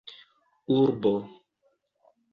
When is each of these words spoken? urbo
urbo 0.77 1.13